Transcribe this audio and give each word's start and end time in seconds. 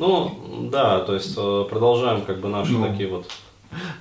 Ну, 0.00 0.68
да, 0.72 1.00
то 1.00 1.12
есть 1.14 1.34
э, 1.36 1.64
продолжаем 1.68 2.22
как 2.22 2.40
бы 2.40 2.48
наши 2.48 2.72
Ну. 2.72 2.86
такие 2.88 3.08
вот 3.10 3.26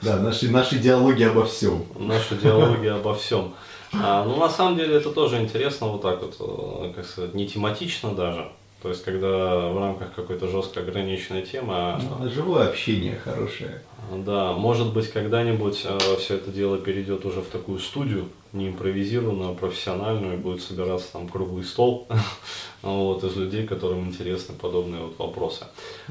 Да, 0.02 0.18
наши, 0.18 0.50
наши 0.50 0.80
диалоги 0.80 1.24
обо 1.24 1.44
всем. 1.46 1.84
наши 1.98 2.36
диалоги 2.38 2.88
обо 2.88 3.14
всем. 3.14 3.54
А, 3.94 4.24
ну, 4.24 4.38
на 4.38 4.50
самом 4.50 4.78
деле, 4.78 4.96
это 4.96 5.12
тоже 5.12 5.38
интересно 5.42 5.88
вот 5.88 6.02
так 6.02 6.22
вот, 6.22 6.36
э, 6.40 6.94
как 6.96 7.06
сказать, 7.06 7.34
не 7.36 7.48
тематично 7.48 8.14
даже. 8.14 8.48
То 8.82 8.88
есть, 8.90 9.04
когда 9.04 9.68
в 9.72 9.78
рамках 9.78 10.14
какой-то 10.14 10.48
жестко 10.48 10.80
ограниченной 10.80 11.42
темы, 11.42 11.74
а, 11.76 12.00
Ну, 12.22 12.30
Живое 12.30 12.70
общение 12.70 13.20
хорошее. 13.22 13.82
да, 14.14 14.54
может 14.54 14.94
быть, 14.94 15.12
когда-нибудь 15.12 15.86
все 16.20 16.36
это 16.36 16.50
дело 16.50 16.78
перейдет 16.78 17.26
уже 17.26 17.42
в 17.42 17.48
такую 17.48 17.80
студию, 17.80 18.30
не 18.54 18.70
импровизированную, 18.70 19.52
а 19.52 19.54
профессиональную, 19.54 20.34
и 20.34 20.38
будет 20.38 20.62
собираться 20.62 21.14
там 21.14 21.28
круглый 21.28 21.64
стол 21.64 22.08
вот, 22.82 23.24
из 23.24 23.36
людей, 23.36 23.68
которым 23.68 24.08
интересны 24.08 24.56
подобные 24.56 25.04
вот 25.04 25.20
вопросы. 25.20 25.66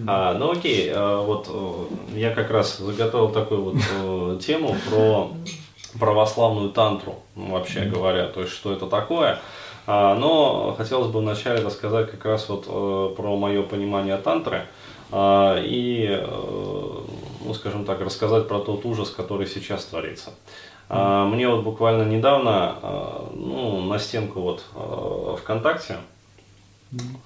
А, 0.06 0.34
ну 0.34 0.52
окей, 0.52 0.90
а, 0.94 1.22
вот 1.22 1.48
э, 1.50 2.18
я 2.18 2.34
как 2.34 2.50
раз 2.50 2.78
заготовил 2.78 3.30
такую 3.30 3.62
вот 3.62 3.76
э, 3.76 4.38
тему 4.40 4.76
про 4.88 5.30
православную 5.98 6.70
тантру, 6.70 7.16
вообще 7.34 7.82
говоря, 7.82 8.26
то 8.26 8.42
есть 8.42 8.52
что 8.52 8.72
это 8.72 8.86
такое. 8.86 9.40
А, 9.90 10.14
но 10.16 10.74
хотелось 10.76 11.10
бы 11.10 11.20
вначале 11.20 11.64
рассказать 11.64 12.10
как 12.10 12.24
раз 12.26 12.48
вот 12.50 12.66
э, 12.68 13.14
про 13.16 13.36
мое 13.36 13.62
понимание 13.62 14.18
тантры 14.18 14.66
а, 15.10 15.58
и, 15.58 16.06
э, 16.10 16.26
ну 17.44 17.54
скажем 17.54 17.86
так, 17.86 18.02
рассказать 18.02 18.48
про 18.48 18.58
тот 18.58 18.84
ужас, 18.84 19.08
который 19.08 19.46
сейчас 19.46 19.86
творится. 19.86 20.34
А, 20.88 21.26
Мне 21.26 21.48
вот 21.48 21.62
буквально 21.64 22.04
недавно, 22.04 22.74
э, 22.82 23.20
ну, 23.34 23.80
на 23.82 23.98
стенку 23.98 24.40
вот 24.40 24.64
э, 24.74 25.36
ВКонтакте, 25.42 25.96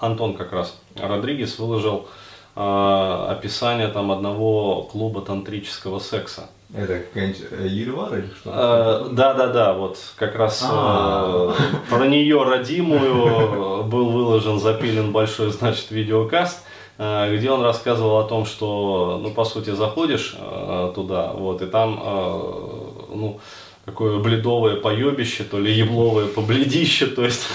Антон 0.00 0.34
как 0.34 0.52
раз 0.52 0.76
Родригес 1.00 1.58
выложил 1.60 2.08
э, 2.56 3.26
описание 3.30 3.86
там 3.88 4.10
одного 4.10 4.82
клуба 4.82 5.20
тантрического 5.22 6.00
секса. 6.00 6.48
Это 6.74 6.98
какая-нибудь 7.00 7.42
э, 7.52 7.66
Ельвара 7.68 8.18
или 8.18 8.30
что? 8.34 8.50
Э, 8.52 9.08
Да, 9.14 9.34
да, 9.34 9.46
да, 9.48 9.72
вот 9.74 9.98
как 10.16 10.34
раз 10.34 10.62
э, 10.62 10.66
А. 10.68 11.54
про 11.88 12.06
нее 12.08 12.42
родимую 12.42 13.84
был 13.84 14.10
выложен, 14.10 14.58
запилен 14.58 15.12
большой, 15.12 15.52
значит, 15.52 15.90
видеокаст, 15.92 16.64
э, 16.98 17.36
где 17.36 17.50
он 17.52 17.62
рассказывал 17.62 18.18
о 18.18 18.24
том, 18.24 18.44
что, 18.44 19.20
ну, 19.22 19.30
по 19.30 19.44
сути, 19.44 19.70
заходишь 19.70 20.34
э, 20.36 20.92
туда, 20.96 21.32
вот, 21.34 21.62
и 21.62 21.66
там, 21.66 22.00
э, 22.02 22.81
ну, 23.14 23.40
такое 23.84 24.18
бледовое 24.18 24.76
поебище, 24.76 25.44
то 25.44 25.58
ли 25.58 25.72
ебловое 25.72 26.26
побледище, 26.26 27.06
то 27.06 27.24
есть, 27.24 27.46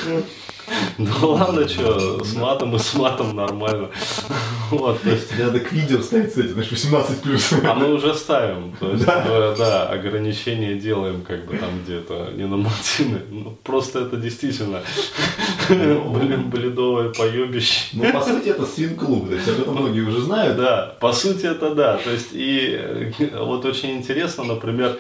ну 0.98 1.32
ладно, 1.32 1.68
что, 1.68 2.24
с 2.24 2.36
матом 2.36 2.76
и 2.76 2.80
с 2.80 2.94
матом 2.96 3.36
нормально, 3.36 3.90
вот, 4.72 5.02
то 5.02 5.10
есть, 5.10 5.38
Надо 5.38 5.60
к 5.60 5.72
видео 5.72 6.02
ставить, 6.02 6.30
кстати, 6.30 6.48
значит, 6.48 6.72
18 6.72 7.22
плюс. 7.22 7.54
а 7.64 7.74
мы 7.74 7.94
уже 7.94 8.14
ставим, 8.14 8.76
то 8.80 8.92
есть, 8.92 9.06
Да. 9.06 9.24
э, 9.26 9.56
да, 9.58 9.90
ограничения 9.90 10.76
делаем 10.76 11.22
как 11.22 11.46
бы 11.46 11.58
там 11.58 11.70
где-то 11.84 12.32
не 12.36 12.46
на 12.46 12.58
Мартины. 12.58 13.22
Ну, 13.30 13.58
просто 13.64 14.00
это 14.00 14.18
действительно 14.18 14.82
блин, 15.70 16.50
бледовое 16.50 17.10
поебище. 17.10 17.88
Ну, 17.94 18.12
по 18.12 18.22
сути, 18.22 18.50
это 18.50 18.66
свин-клуб, 18.66 19.30
то 19.30 19.36
есть 19.36 19.48
об 19.48 19.60
этом 19.62 19.76
многие 19.76 20.02
уже 20.02 20.22
знают. 20.22 20.58
Да, 20.58 20.96
по 21.00 21.14
сути 21.14 21.46
это 21.46 21.74
да. 21.74 21.98
То 21.98 22.12
есть 22.12 22.30
и 22.34 22.78
э, 22.78 23.12
вот 23.40 23.66
очень 23.66 23.92
интересно, 23.92 24.44
например, 24.44 24.98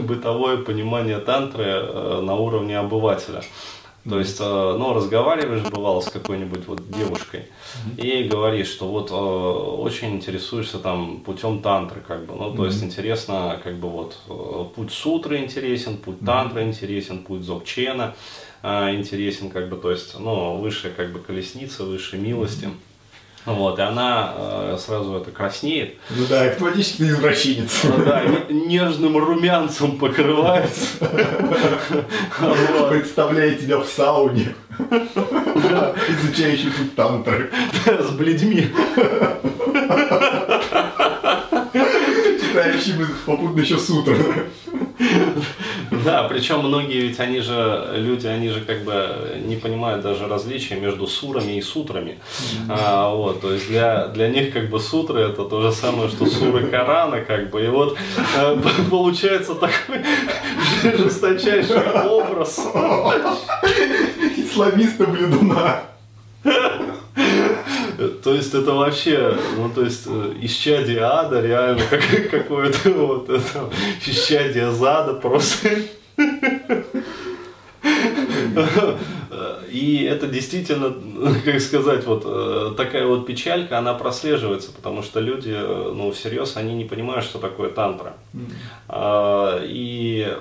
бытовое 0.00 0.56
понимание 0.58 1.18
тантры 1.18 1.64
э, 1.64 2.20
на 2.22 2.34
уровне 2.34 2.78
обывателя. 2.78 3.42
То 4.10 4.18
есть, 4.18 4.40
э, 4.40 4.44
ну, 4.78 4.92
разговариваешь, 4.92 5.62
бывало, 5.70 6.00
с 6.00 6.10
какой-нибудь 6.10 6.66
вот 6.66 6.90
девушкой 6.90 7.46
и 7.96 8.24
говоришь, 8.24 8.68
что 8.68 8.88
вот 8.88 9.10
э, 9.10 9.14
очень 9.14 10.16
интересуешься 10.16 10.78
там 10.78 11.20
путем 11.20 11.62
тантры, 11.62 12.00
как 12.06 12.26
бы, 12.26 12.34
ну, 12.34 12.52
то 12.52 12.66
есть 12.66 12.82
интересно, 12.82 13.60
как 13.62 13.76
бы 13.76 13.88
вот 13.88 14.18
э, 14.28 14.64
путь 14.74 14.92
сутры 14.92 15.38
интересен, 15.38 15.96
путь 15.96 16.18
тантры 16.20 16.62
интересен, 16.64 17.20
путь 17.20 17.44
зокчена 17.44 18.14
интересен, 18.62 19.48
как 19.48 19.70
бы, 19.70 19.76
то 19.76 19.90
есть, 19.90 20.18
ну, 20.18 20.58
высшая 20.58 20.90
как 20.90 21.12
бы 21.12 21.20
колесница, 21.20 21.84
высшей 21.84 22.18
милости. 22.18 22.68
Вот, 23.46 23.78
и 23.78 23.82
она 23.82 24.34
э, 24.36 24.76
сразу 24.78 25.16
это 25.16 25.30
краснеет, 25.30 25.96
Ну 26.10 26.26
да, 26.28 26.42
автоматически 26.44 26.98
ты 26.98 27.04
извращенец. 27.08 27.80
ну 27.84 28.04
да, 28.04 28.22
не- 28.24 28.66
нежным 28.66 29.16
румянцем 29.16 29.96
покрывается. 29.98 30.86
Вот. 32.38 32.90
Представляет 32.90 33.60
тебя 33.60 33.78
в 33.78 33.86
сауне, 33.86 34.54
изучающий 36.08 36.70
тут 36.70 36.94
тантры, 36.94 37.50
С 37.86 38.10
бледьми. 38.10 38.68
читающий 42.40 42.94
попутно 43.26 43.60
еще 43.60 43.78
сутры. 43.78 44.50
Да, 46.04 46.24
причем 46.24 46.60
многие 46.60 47.00
ведь 47.00 47.20
они 47.20 47.40
же, 47.40 47.92
люди, 47.94 48.26
они 48.26 48.48
же 48.48 48.60
как 48.60 48.84
бы 48.84 49.40
не 49.44 49.56
понимают 49.56 50.02
даже 50.02 50.26
различия 50.28 50.76
между 50.76 51.06
сурами 51.06 51.58
и 51.58 51.62
сутрами. 51.62 52.18
А, 52.68 53.14
вот, 53.14 53.40
то 53.40 53.52
есть 53.52 53.68
для, 53.68 54.06
для 54.08 54.28
них 54.28 54.52
как 54.52 54.70
бы 54.70 54.80
сутры 54.80 55.20
это 55.20 55.44
то 55.44 55.62
же 55.62 55.72
самое, 55.72 56.08
что 56.08 56.26
суры 56.26 56.68
Корана, 56.68 57.20
как 57.20 57.50
бы. 57.50 57.64
И 57.64 57.68
вот 57.68 57.96
э, 58.36 58.56
получается 58.90 59.54
такой 59.54 60.04
жесточайший 60.82 61.80
образ. 62.08 62.58
Исламиста 64.36 65.06
бледуна. 65.06 65.82
То 68.22 68.34
есть 68.34 68.54
это 68.54 68.72
вообще, 68.72 69.36
ну 69.56 69.70
то 69.70 69.84
есть 69.84 70.04
э, 70.06 70.34
исчадие 70.40 71.02
ада 71.02 71.40
реально, 71.40 71.82
как, 71.90 72.02
какое-то 72.30 72.90
вот 72.90 73.28
это, 73.28 73.70
исчадие 74.06 74.70
зада 74.70 75.14
просто. 75.14 75.68
И 79.70 80.04
это 80.04 80.26
действительно, 80.26 80.94
как 81.44 81.60
сказать, 81.60 82.04
вот 82.04 82.24
э, 82.26 82.74
такая 82.76 83.06
вот 83.06 83.24
печалька, 83.24 83.78
она 83.78 83.94
прослеживается, 83.94 84.72
потому 84.72 85.02
что 85.02 85.20
люди, 85.20 85.52
э, 85.54 85.92
ну, 85.94 86.10
всерьез, 86.10 86.56
они 86.56 86.74
не 86.74 86.84
понимают, 86.84 87.24
что 87.24 87.38
такое 87.38 87.70
тантра. 87.70 88.14
А, 88.88 89.62
И 89.62 90.36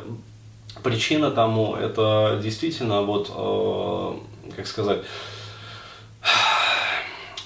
причина 0.81 1.29
тому, 1.29 1.75
это 1.75 2.39
действительно 2.41 3.03
вот, 3.03 3.31
э, 3.35 4.55
как 4.55 4.65
сказать, 4.65 5.01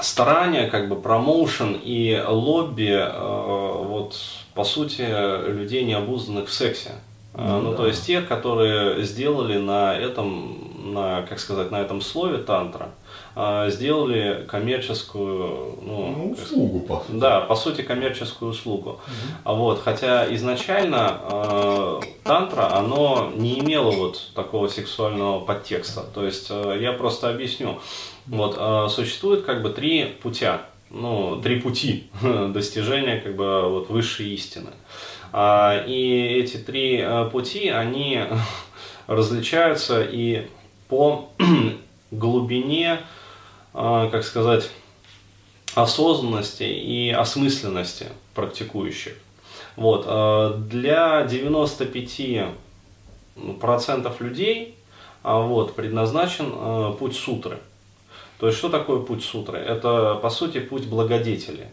старание, 0.03 0.67
как 0.67 0.89
бы 0.89 0.95
промоушен 0.95 1.79
и 1.83 2.21
лобби, 2.27 2.91
э, 2.91 3.83
вот 3.87 4.15
по 4.53 4.63
сути, 4.63 5.01
людей 5.49 5.83
необузданных 5.83 6.47
в 6.49 6.53
сексе. 6.53 6.91
Э, 7.33 7.41
Ну 7.57 7.61
ну, 7.61 7.71
да. 7.71 7.77
то 7.77 7.87
есть 7.87 8.05
тех, 8.05 8.27
которые 8.27 9.03
сделали 9.03 9.57
на 9.57 9.95
этом, 9.97 10.93
на, 10.93 11.23
как 11.23 11.39
сказать, 11.39 11.71
на 11.71 11.81
этом 11.81 12.01
слове 12.01 12.37
тантра, 12.37 12.89
э, 13.35 13.69
сделали 13.71 14.45
коммерческую, 14.47 15.77
ну, 15.81 16.13
Ну, 16.17 16.31
услугу, 16.33 16.79
по 16.81 16.97
сути. 16.99 17.17
да, 17.19 17.41
по 17.41 17.55
сути, 17.55 17.81
коммерческую 17.81 18.51
услугу. 18.51 18.99
А 19.43 19.53
вот, 19.53 19.81
хотя 19.83 20.31
изначально 20.35 21.17
э, 21.31 21.99
тантра, 22.23 22.75
оно 22.77 23.31
не 23.35 23.59
имело 23.59 23.89
вот 23.91 24.21
такого 24.35 24.67
сексуального 24.67 25.39
подтекста. 25.39 26.01
То 26.13 26.23
есть, 26.25 26.47
э, 26.51 26.77
я 26.79 26.93
просто 26.93 27.29
объясню. 27.29 27.79
Вот, 28.27 28.55
э, 28.57 28.87
существует 28.89 29.43
как 29.43 29.61
бы 29.61 29.69
три 29.69 30.05
путя, 30.21 30.61
ну, 30.89 31.41
три 31.41 31.59
пути 31.59 32.07
достижения 32.21 33.19
как 33.19 33.35
бы 33.35 33.69
вот 33.69 33.89
высшей 33.89 34.33
истины. 34.33 34.71
А, 35.35 35.83
и 35.87 36.39
эти 36.39 36.57
три 36.57 36.99
э, 37.01 37.27
пути, 37.31 37.67
они 37.67 38.21
различаются 39.07 40.03
и 40.03 40.47
по 40.87 41.31
глубине, 42.11 42.99
э, 43.73 44.09
как 44.11 44.23
сказать, 44.23 44.69
осознанности 45.73 46.63
и 46.63 47.09
осмысленности 47.09 48.09
практикующих. 48.35 49.17
Вот. 49.75 50.05
э, 50.07 50.53
Для 50.69 51.23
95% 51.23 54.13
людей 54.19 54.75
а, 55.23 55.39
вот, 55.39 55.75
предназначен 55.75 56.95
путь 56.97 57.15
сутры. 57.15 57.57
То 58.39 58.47
есть, 58.47 58.59
что 58.59 58.69
такое 58.69 58.99
путь 58.99 59.23
сутры? 59.23 59.57
Это, 59.57 60.15
по 60.15 60.29
сути, 60.29 60.59
путь 60.59 60.87
благодетели. 60.87 61.69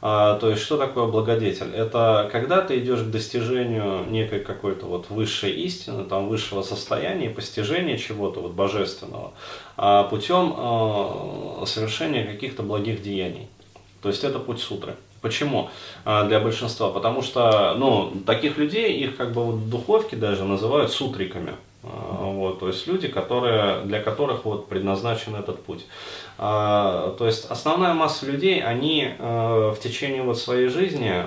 А, 0.00 0.38
То 0.38 0.50
есть, 0.50 0.62
что 0.62 0.76
такое 0.76 1.06
благодетель? 1.06 1.74
Это 1.74 2.28
когда 2.30 2.60
ты 2.60 2.78
идешь 2.78 3.00
к 3.00 3.10
достижению 3.10 4.04
некой 4.08 4.40
какой-то 4.40 4.86
вот 4.86 5.10
высшей 5.10 5.52
истины, 5.52 6.04
там, 6.04 6.28
высшего 6.28 6.62
состояния, 6.62 7.30
постижения 7.30 7.96
чего-то 7.98 8.40
вот 8.40 8.52
божественного, 8.52 9.32
а, 9.76 10.04
путем 10.04 10.54
э, 10.56 11.66
совершения 11.66 12.24
каких-то 12.24 12.62
благих 12.62 13.02
деяний. 13.02 13.48
То 14.02 14.08
есть, 14.08 14.22
это 14.22 14.38
путь 14.38 14.60
сутры. 14.60 14.94
Почему 15.20 15.70
а, 16.04 16.24
для 16.24 16.38
большинства? 16.38 16.90
Потому 16.90 17.22
что, 17.22 17.74
ну, 17.76 18.12
таких 18.24 18.56
людей, 18.56 19.00
их 19.00 19.16
как 19.16 19.32
бы 19.32 19.44
вот 19.44 19.54
в 19.56 19.68
духовке 19.68 20.14
даже 20.14 20.44
называют 20.44 20.92
сутриками. 20.92 21.54
А, 21.90 22.24
Вот, 22.24 22.60
то 22.60 22.68
есть 22.68 22.86
люди, 22.86 23.08
которые, 23.08 23.80
для 23.82 24.00
которых 24.02 24.44
вот 24.44 24.68
предназначен 24.68 25.34
этот 25.34 25.62
путь. 25.64 25.86
А, 26.38 27.14
То 27.18 27.26
есть 27.26 27.46
основная 27.50 27.94
масса 27.94 28.26
людей, 28.26 28.62
они 28.62 29.14
э, 29.18 29.72
в 29.74 29.78
течение 29.80 30.22
вот 30.22 30.38
своей 30.38 30.68
жизни, 30.68 31.26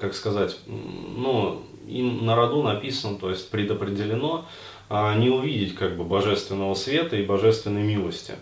как 0.00 0.14
сказать, 0.14 0.56
ну, 0.66 1.62
им 1.88 2.24
на 2.24 2.36
роду 2.36 2.62
написано, 2.62 3.18
то 3.18 3.30
есть 3.30 3.50
предопределено 3.50 4.44
а, 4.88 5.14
не 5.14 5.30
увидеть 5.30 5.74
как 5.74 5.96
бы 5.96 6.04
божественного 6.04 6.74
света 6.74 7.16
и 7.16 7.24
божественной 7.24 7.82
милости. 7.82 8.34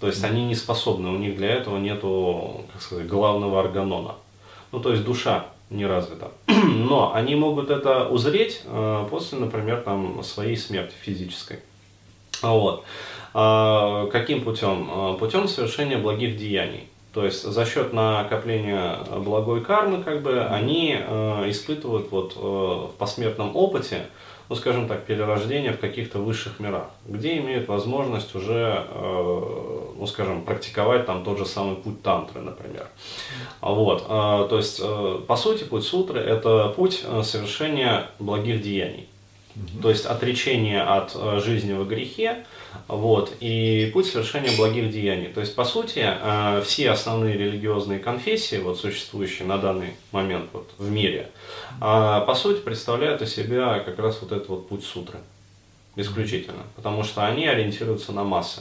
То 0.00 0.06
есть 0.06 0.22
они 0.24 0.44
не 0.44 0.54
способны, 0.54 1.08
у 1.08 1.16
них 1.16 1.36
для 1.36 1.50
этого 1.50 1.78
нету, 1.78 2.64
как 2.72 2.82
сказать, 2.82 3.06
главного 3.06 3.58
органона. 3.58 4.14
Ну, 4.72 4.80
то 4.80 4.92
есть 4.92 5.04
душа 5.04 5.46
не 5.70 5.86
развита. 5.86 6.30
Но 6.48 7.14
они 7.14 7.34
могут 7.34 7.70
это 7.70 8.08
узреть 8.08 8.62
э, 8.64 9.06
после, 9.10 9.38
например, 9.38 9.82
там, 9.82 10.22
своей 10.22 10.56
смерти 10.56 10.94
физической. 11.00 11.60
А 12.42 12.52
Вот. 12.52 12.84
А, 13.34 14.06
Каким 14.06 14.42
путем? 14.42 14.88
А, 14.90 15.14
Путем 15.14 15.48
совершения 15.48 15.98
благих 15.98 16.36
деяний. 16.36 16.88
То 17.12 17.24
есть 17.24 17.44
за 17.44 17.64
счет 17.64 17.94
накопления 17.94 18.98
благой 19.16 19.62
кармы, 19.62 20.02
как 20.02 20.22
бы, 20.22 20.44
они 20.44 20.96
э, 20.98 21.50
испытывают 21.50 22.10
вот, 22.10 22.34
э, 22.36 22.38
в 22.38 22.92
посмертном 22.98 23.56
опыте, 23.56 24.06
ну, 24.48 24.56
скажем 24.56 24.86
так, 24.86 25.04
перерождение 25.04 25.72
в 25.72 25.80
каких-то 25.80 26.18
высших 26.18 26.60
мирах, 26.60 26.88
где 27.06 27.38
имеют 27.38 27.68
возможность 27.68 28.34
уже, 28.34 28.84
э, 28.88 29.92
ну, 29.98 30.06
скажем, 30.06 30.42
практиковать 30.42 31.06
там 31.06 31.24
тот 31.24 31.38
же 31.38 31.46
самый 31.46 31.76
путь 31.76 32.02
тантры, 32.02 32.40
например. 32.40 32.86
А 33.60 33.72
Вот, 33.72 34.02
э, 34.02 34.46
то 34.48 34.56
есть, 34.56 34.80
э, 34.82 35.20
по 35.26 35.36
сути, 35.36 35.64
путь 35.64 35.84
сутры– 35.84 36.20
это 36.20 36.72
путь 36.76 37.04
совершения 37.22 38.08
благих 38.18 38.62
деяний. 38.62 39.08
То 39.82 39.88
есть 39.88 40.04
отречение 40.04 40.82
от 40.82 41.16
жизни 41.42 41.72
во 41.72 41.84
грехе, 41.84 42.44
вот, 42.88 43.32
и 43.40 43.90
путь 43.92 44.06
совершения 44.06 44.56
благих 44.56 44.90
деяний. 44.90 45.28
То 45.28 45.40
есть, 45.40 45.54
по 45.54 45.64
сути, 45.64 46.04
э, 46.04 46.62
все 46.64 46.90
основные 46.90 47.34
религиозные 47.36 47.98
конфессии, 47.98 48.56
вот, 48.56 48.78
существующие 48.78 49.46
на 49.46 49.58
данный 49.58 49.94
момент 50.12 50.50
вот, 50.52 50.70
в 50.78 50.90
мире, 50.90 51.30
э, 51.80 51.80
по 51.80 52.34
сути, 52.34 52.60
представляют 52.60 53.22
из 53.22 53.34
себя 53.34 53.80
как 53.80 53.98
раз 53.98 54.20
вот 54.20 54.32
этот 54.32 54.48
вот 54.48 54.68
путь 54.68 54.84
сутры. 54.84 55.18
Исключительно. 55.96 56.62
Потому 56.76 57.04
что 57.04 57.24
они 57.26 57.46
ориентируются 57.46 58.12
на 58.12 58.22
массы. 58.22 58.60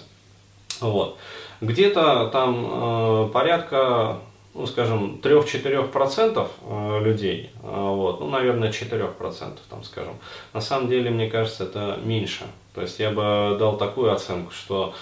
Вот. 0.80 1.18
Где-то 1.62 2.28
там 2.28 2.66
э, 2.66 3.30
порядка, 3.34 4.20
ну, 4.56 4.66
скажем, 4.68 5.20
3-4% 5.22 6.48
э, 6.62 7.00
людей, 7.04 7.50
э, 7.62 7.68
вот, 7.68 8.22
ну, 8.22 8.30
наверное, 8.30 8.72
4%, 8.72 9.60
там, 9.70 9.84
скажем. 9.84 10.14
На 10.54 10.62
самом 10.62 10.88
деле, 10.88 11.10
мне 11.10 11.30
кажется, 11.30 11.66
это 11.66 12.00
меньше. 12.04 12.46
То 12.74 12.82
есть 12.82 13.00
я 13.00 13.10
бы 13.10 13.58
дал 13.60 13.78
такую 13.78 14.14
оценку, 14.14 14.52
что, 14.52 14.94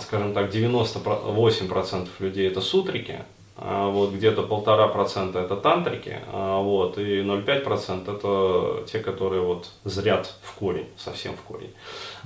скажем 0.00 0.34
так, 0.34 0.52
98% 0.52 2.08
людей 2.18 2.48
это 2.48 2.60
сутрики, 2.60 3.24
вот 3.58 4.12
где-то 4.12 4.42
полтора 4.42 4.86
процента 4.88 5.38
это 5.38 5.56
тантрики, 5.56 6.20
а 6.30 6.60
вот, 6.60 6.98
и 6.98 7.22
0,5% 7.22 8.16
это 8.16 8.86
те, 8.86 8.98
которые 8.98 9.40
вот 9.40 9.70
зрят 9.84 10.34
в 10.42 10.52
корень, 10.54 10.88
совсем 10.98 11.34
в 11.34 11.40
корень. 11.40 11.72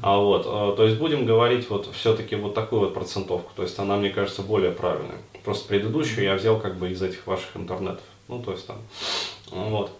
А 0.02 0.18
вот, 0.18 0.44
а, 0.46 0.74
то 0.74 0.84
есть 0.84 0.98
будем 0.98 1.26
говорить 1.26 1.70
вот 1.70 1.88
все-таки 1.94 2.34
вот 2.34 2.54
такую 2.54 2.80
вот 2.80 2.94
процентовку, 2.94 3.52
то 3.54 3.62
есть 3.62 3.78
она, 3.78 3.96
мне 3.96 4.10
кажется, 4.10 4.42
более 4.42 4.72
правильная. 4.72 5.18
Просто 5.44 5.68
предыдущую 5.68 6.24
я 6.24 6.34
взял 6.34 6.58
как 6.58 6.76
бы 6.76 6.90
из 6.90 7.00
этих 7.00 7.26
ваших 7.26 7.56
интернетов, 7.56 8.04
ну, 8.26 8.42
то 8.42 8.50
есть 8.50 8.66
там, 8.66 8.78
вот. 9.52 9.92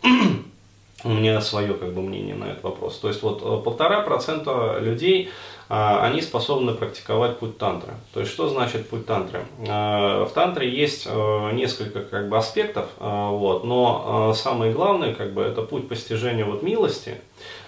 У 1.03 1.09
меня 1.09 1.41
свое 1.41 1.75
как 1.75 1.95
бы 1.95 2.03
мнение 2.03 2.35
на 2.35 2.45
этот 2.45 2.63
вопрос. 2.63 2.99
То 2.99 3.09
есть 3.09 3.23
вот 3.23 3.41
э, 3.43 3.65
полтора 3.65 4.03
процента 4.03 4.79
людей, 4.81 5.31
а, 5.69 6.05
они 6.05 6.21
способны 6.21 6.75
практиковать 6.75 7.39
путь 7.39 7.57
тантры. 7.57 7.95
То 8.13 8.21
есть 8.21 8.33
что 8.33 8.49
значит 8.49 8.89
путь 8.89 9.07
тантры? 9.07 9.47
А, 9.67 10.27
В 10.27 10.33
тантре 10.33 10.69
есть 10.69 11.07
э, 11.07 11.51
несколько 11.53 12.03
как 12.03 12.29
бы 12.29 12.37
аспектов, 12.37 12.87
вот, 12.99 13.65
но 13.65 14.33
э, 14.33 14.37
самое 14.37 14.73
главное 14.73 15.15
как 15.15 15.33
бы 15.33 15.43
это 15.43 15.63
путь 15.63 15.89
постижения 15.89 16.45
вот 16.45 16.63
милости 16.63 17.17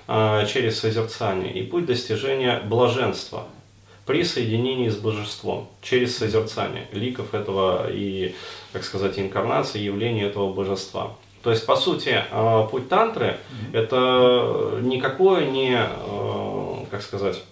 через 0.09 0.81
созерцание 0.81 1.53
и 1.53 1.63
путь 1.63 1.87
достижения 1.87 2.61
блаженства 2.65 3.45
при 4.05 4.25
соединении 4.25 4.89
с 4.89 4.97
божеством 4.97 5.69
через 5.81 6.19
созерцание 6.19 6.89
ликов 6.93 7.35
этого 7.35 7.89
и, 7.89 8.35
как 8.73 8.83
сказать, 8.83 9.19
инкарнации 9.19 9.79
явления 9.79 10.25
этого 10.25 10.53
божества. 10.53 11.13
То 11.43 11.51
есть, 11.51 11.67
по 11.67 11.77
сути, 11.77 12.23
э, 12.31 12.69
путь 12.71 12.89
тантры 12.89 13.39
это 13.73 14.79
никакое 14.81 15.47
не, 15.47 15.77
э, 15.77 16.85
как 16.91 17.03
сказать, 17.03 17.43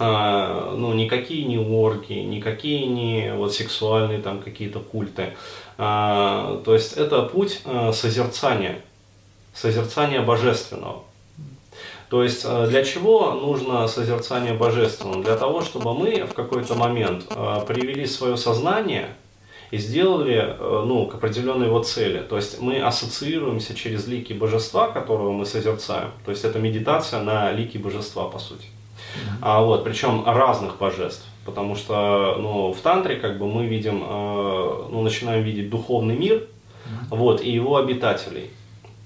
э, 0.00 0.74
ну, 0.76 0.92
никакие 0.94 1.44
не 1.44 1.58
орги, 1.58 2.14
никакие 2.14 2.86
не 2.86 3.32
вот 3.34 3.54
сексуальные 3.54 4.20
там 4.20 4.40
какие-то 4.40 4.80
культы. 4.80 5.34
То 5.76 6.62
есть 6.66 6.92
это 6.92 7.22
путь 7.22 7.62
созерцания, 7.92 8.80
созерцания 9.52 10.22
божественного. 10.22 11.02
То 12.10 12.22
есть 12.22 12.48
для 12.68 12.84
чего 12.84 13.32
нужно 13.32 13.88
созерцание 13.88 14.54
божественного? 14.54 15.24
Для 15.24 15.36
того, 15.36 15.62
чтобы 15.62 15.94
мы 15.94 16.26
в 16.26 16.32
какой-то 16.32 16.76
момент 16.76 17.26
привели 17.66 18.06
свое 18.06 18.36
сознание 18.36 19.08
и 19.74 19.78
сделали 19.78 20.36
э, 20.36 20.84
ну, 20.86 21.06
к 21.06 21.16
определенной 21.16 21.66
его 21.66 21.82
цели. 21.82 22.20
То 22.20 22.36
есть 22.36 22.60
мы 22.60 22.80
ассоциируемся 22.80 23.74
через 23.74 24.06
лики 24.06 24.32
божества, 24.32 24.86
которого 24.86 25.32
мы 25.32 25.46
созерцаем. 25.46 26.10
То 26.24 26.30
есть 26.30 26.44
это 26.44 26.60
медитация 26.60 27.22
на 27.22 27.50
лики 27.50 27.76
божества, 27.78 28.28
по 28.28 28.38
сути. 28.38 28.66
А 29.40 29.62
вот, 29.62 29.82
причем 29.82 30.22
разных 30.24 30.78
божеств. 30.78 31.24
Потому 31.44 31.74
что 31.74 32.36
ну, 32.40 32.72
в 32.72 32.80
тантре 32.82 33.16
как 33.16 33.38
бы 33.38 33.48
мы 33.48 33.66
видим, 33.66 34.04
э, 34.04 34.88
ну, 34.92 35.02
начинаем 35.02 35.42
видеть 35.42 35.70
духовный 35.70 36.16
мир 36.16 36.46
вот, 37.10 37.40
и 37.40 37.50
его 37.50 37.76
обитателей. 37.76 38.50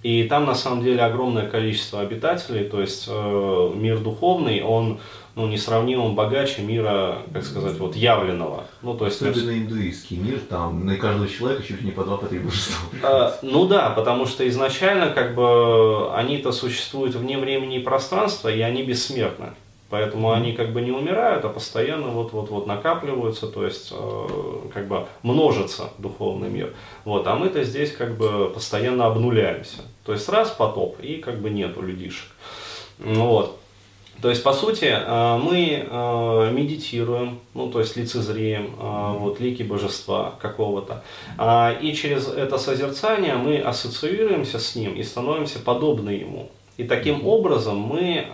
И 0.03 0.25
там 0.25 0.45
на 0.45 0.55
самом 0.55 0.85
деле 0.85 1.01
огромное 1.01 1.47
количество 1.47 2.01
обитателей, 2.01 2.65
то 2.65 2.81
есть 2.83 3.07
э, 3.09 3.73
мир 3.75 4.01
духовный, 4.01 4.63
он 4.63 4.99
ну, 5.39 5.47
несравнимо 5.47 6.09
богаче 6.09 6.63
мира, 6.63 7.19
как 7.33 7.45
сказать, 7.45 7.79
вот 7.79 7.95
явленного. 7.95 8.65
Ну, 8.83 8.95
то 8.95 9.07
есть, 9.07 9.23
Особенно 9.23 9.57
индуистский 9.57 10.17
мир, 10.17 10.41
там 10.41 10.85
на 10.85 10.97
каждого 10.97 11.29
человека 11.29 11.63
чуть 11.63 11.81
ли 11.81 11.87
не 11.87 11.93
по 11.93 12.03
два, 12.03 12.17
по 12.17 12.27
три 12.27 12.41
божества. 12.41 12.77
Э, 13.03 13.31
ну 13.43 13.69
да, 13.69 13.91
потому 13.91 14.27
что 14.27 14.47
изначально 14.49 15.11
как 15.11 15.37
бы 15.37 16.13
они-то 16.13 16.51
существуют 16.51 17.15
вне 17.15 17.39
времени 17.39 17.77
и 17.77 17.79
пространства, 17.79 18.49
и 18.49 18.61
они 18.61 18.83
бессмертны. 18.83 19.51
Поэтому 19.91 20.33
они 20.33 20.53
как 20.55 20.73
бы 20.73 20.81
не 20.81 20.91
умирают, 20.91 21.45
а 21.45 21.49
постоянно 21.49 22.09
вот-вот-вот 22.09 22.67
накапливаются, 22.67 23.47
то 23.47 23.65
есть 23.65 23.93
э, 23.93 24.27
как 24.75 24.89
бы 24.89 25.07
множится 25.23 25.91
духовный 25.99 26.51
мир. 26.51 26.75
Вот, 27.05 27.29
а 27.29 27.37
мы-то 27.37 27.63
здесь 27.63 27.93
как 27.93 28.17
бы 28.17 28.51
постоянно 28.53 29.07
обнуляемся. 29.07 29.83
То 30.05 30.13
есть 30.13 30.29
раз 30.29 30.51
потоп, 30.51 30.99
и 31.01 31.19
как 31.19 31.39
бы 31.39 31.49
нету 31.49 31.81
людишек. 31.81 32.27
Ну 32.99 33.25
Вот. 33.25 33.61
То 34.21 34.31
есть, 34.31 34.43
по 34.43 34.53
сути, 34.53 34.87
э, 34.87 35.37
мы 35.39 35.87
э, 35.89 36.51
медитируем, 36.53 37.39
ну, 37.55 37.71
то 37.71 37.79
есть 37.79 37.97
лицезреем 37.97 38.75
э, 38.79 39.15
вот, 39.19 39.39
лики 39.39 39.63
божества 39.63 40.35
какого-то. 40.41 41.05
А, 41.37 41.77
И 41.81 41.95
через 41.95 42.27
это 42.27 42.59
созерцание 42.59 43.35
мы 43.35 43.59
ассоциируемся 43.59 44.59
с 44.59 44.75
ним 44.75 44.95
и 44.95 45.05
становимся 45.05 45.61
подобны 45.61 46.11
ему. 46.11 46.51
И 46.77 46.85
таким 46.85 47.27
образом 47.27 47.77
мы 47.79 48.25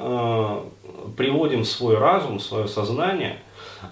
приводим 1.17 1.65
свой 1.65 1.97
разум, 1.97 2.39
свое 2.41 2.69
сознание 2.69 3.39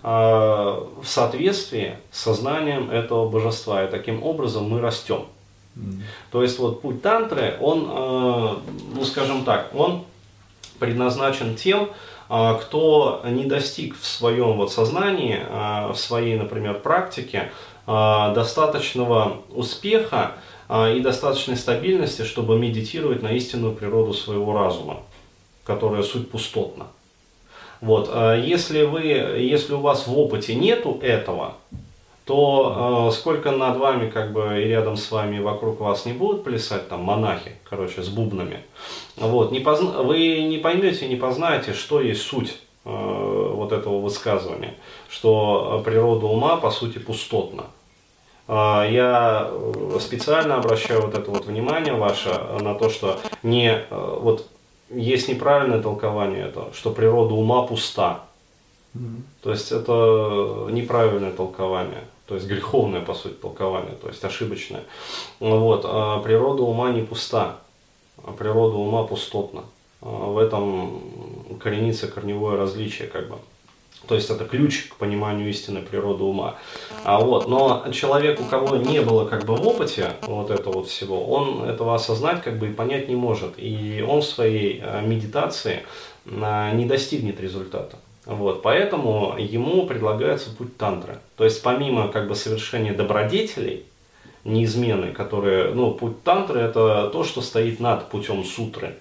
в 0.02 1.04
соответствии 1.04 1.96
с 2.10 2.20
сознанием 2.20 2.90
этого 2.90 3.30
божества. 3.30 3.82
И 3.82 3.90
таким 3.90 4.22
образом 4.22 4.68
мы 4.68 4.82
растем. 4.82 5.24
То 6.30 6.42
есть 6.42 6.58
вот 6.58 6.82
путь 6.82 7.00
тантры, 7.00 7.56
он, 7.62 8.60
ну 8.94 9.04
скажем 9.06 9.46
так, 9.46 9.70
он 9.74 10.04
предназначен 10.82 11.54
тем, 11.54 11.90
а, 12.28 12.54
кто 12.54 13.22
не 13.24 13.44
достиг 13.44 13.96
в 13.96 14.04
своем 14.04 14.56
вот 14.56 14.72
сознании, 14.72 15.38
а, 15.48 15.92
в 15.92 15.96
своей, 15.96 16.36
например, 16.36 16.80
практике 16.80 17.52
а, 17.86 18.34
достаточного 18.34 19.42
успеха 19.50 20.32
и 20.68 21.00
достаточной 21.00 21.56
стабильности, 21.56 22.22
чтобы 22.22 22.58
медитировать 22.58 23.22
на 23.22 23.32
истинную 23.32 23.74
природу 23.74 24.14
своего 24.14 24.54
разума, 24.54 25.00
которая 25.64 26.02
суть 26.02 26.30
пустотна. 26.30 26.86
Вот, 27.82 28.08
если 28.38 28.84
вы, 28.84 29.02
если 29.02 29.74
у 29.74 29.80
вас 29.80 30.06
в 30.06 30.18
опыте 30.18 30.54
нету 30.54 30.98
этого, 31.02 31.56
то 32.24 33.08
э, 33.08 33.12
сколько 33.12 33.50
над 33.50 33.76
вами, 33.78 34.08
как 34.10 34.32
бы 34.32 34.60
и 34.62 34.68
рядом 34.68 34.96
с 34.96 35.10
вами, 35.10 35.36
и 35.36 35.40
вокруг 35.40 35.80
вас 35.80 36.06
не 36.06 36.12
будут 36.12 36.44
плясать 36.44 36.88
там 36.88 37.00
монахи, 37.02 37.52
короче, 37.68 38.02
с 38.02 38.08
бубнами, 38.08 38.60
вот, 39.16 39.50
не 39.52 39.58
позна- 39.60 40.02
вы 40.02 40.42
не 40.42 40.58
поймете, 40.58 41.08
не 41.08 41.16
познаете, 41.16 41.72
что 41.72 42.00
есть 42.00 42.22
суть 42.22 42.58
э, 42.84 43.52
вот 43.54 43.72
этого 43.72 44.00
высказывания, 44.00 44.74
что 45.08 45.80
э, 45.80 45.84
природа 45.84 46.26
ума 46.26 46.56
по 46.56 46.70
сути 46.70 46.98
пустотна. 46.98 47.64
А, 48.48 48.86
Я 48.88 49.48
э, 49.50 49.98
специально 50.00 50.56
обращаю 50.56 51.02
вот 51.02 51.14
это 51.14 51.30
вот 51.30 51.46
внимание 51.46 51.94
ваше 51.94 52.30
на 52.60 52.74
то, 52.74 52.88
что 52.90 53.18
не 53.42 53.68
э, 53.88 54.18
вот 54.20 54.48
есть 54.90 55.28
неправильное 55.28 55.80
толкование 55.80 56.44
этого, 56.46 56.72
что 56.74 56.90
природа 56.90 57.34
ума 57.34 57.62
пуста. 57.62 58.20
То 59.42 59.50
есть 59.50 59.72
это 59.72 60.68
неправильное 60.70 61.32
толкование, 61.32 62.04
то 62.26 62.34
есть 62.34 62.46
греховное, 62.46 63.00
по 63.00 63.14
сути, 63.14 63.34
толкование, 63.34 63.94
то 64.00 64.08
есть 64.08 64.24
ошибочное. 64.24 64.84
Вот. 65.40 65.82
А 65.84 66.20
природа 66.20 66.62
ума 66.62 66.90
не 66.90 67.02
пуста, 67.02 67.58
а 68.24 68.32
природа 68.32 68.76
ума 68.76 69.04
пустотна. 69.04 69.64
А 70.00 70.06
в 70.06 70.38
этом 70.38 71.58
коренится 71.60 72.08
корневое 72.08 72.56
различие, 72.56 73.08
как 73.08 73.28
бы. 73.28 73.36
То 74.06 74.16
есть 74.16 74.30
это 74.30 74.44
ключ 74.44 74.88
к 74.88 74.96
пониманию 74.96 75.48
истины 75.48 75.80
природы 75.80 76.24
ума. 76.24 76.56
А 77.04 77.20
вот, 77.20 77.48
но 77.48 77.86
человек, 77.92 78.40
у 78.40 78.44
кого 78.44 78.76
не 78.76 79.00
было 79.00 79.26
как 79.26 79.44
бы 79.44 79.54
в 79.54 79.66
опыте 79.66 80.14
вот 80.22 80.50
этого 80.50 80.74
вот 80.74 80.88
всего, 80.88 81.24
он 81.24 81.62
этого 81.62 81.94
осознать 81.94 82.42
как 82.42 82.58
бы 82.58 82.68
и 82.68 82.72
понять 82.72 83.08
не 83.08 83.14
может. 83.14 83.54
И 83.58 84.04
он 84.06 84.22
в 84.22 84.24
своей 84.24 84.80
э, 84.82 85.02
медитации 85.02 85.84
э, 86.26 86.70
не 86.74 86.86
достигнет 86.86 87.40
результата. 87.40 87.96
Вот, 88.24 88.62
поэтому 88.62 89.34
ему 89.38 89.86
предлагается 89.86 90.54
путь 90.54 90.76
тантры. 90.76 91.18
То 91.36 91.44
есть 91.44 91.62
помимо 91.62 92.08
как 92.08 92.28
бы 92.28 92.34
совершения 92.36 92.94
добродетелей, 92.94 93.84
неизменной, 94.44 95.12
которые, 95.12 95.72
ну, 95.74 95.92
путь 95.92 96.22
тантры 96.22 96.60
это 96.60 97.08
то, 97.12 97.24
что 97.24 97.40
стоит 97.40 97.80
над 97.80 98.08
путем 98.08 98.44
сутры. 98.44 98.96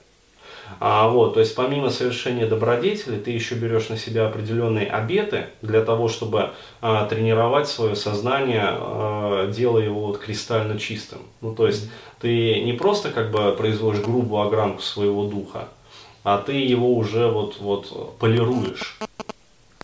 А, 0.79 1.07
вот, 1.09 1.33
то 1.33 1.39
есть 1.39 1.55
помимо 1.55 1.89
совершения 1.89 2.47
добродетели, 2.47 3.17
ты 3.17 3.31
еще 3.31 3.55
берешь 3.55 3.89
на 3.89 3.97
себя 3.97 4.27
определенные 4.27 4.87
обеты 4.87 5.47
для 5.61 5.83
того, 5.83 6.07
чтобы 6.07 6.51
а, 6.81 7.05
тренировать 7.05 7.67
свое 7.67 7.95
сознание, 7.95 8.63
а, 8.65 9.51
делая 9.51 9.83
его 9.83 10.07
вот 10.07 10.19
кристально 10.19 10.79
чистым. 10.79 11.19
Ну, 11.41 11.53
то 11.53 11.67
есть 11.67 11.89
ты 12.19 12.61
не 12.61 12.73
просто 12.73 13.09
как 13.11 13.31
бы 13.31 13.53
производишь 13.57 14.01
грубую 14.01 14.41
огранку 14.41 14.81
своего 14.81 15.25
духа, 15.25 15.67
а 16.23 16.37
ты 16.37 16.53
его 16.53 16.95
уже 16.95 17.27
вот, 17.27 17.57
вот 17.59 18.17
полируешь 18.17 18.97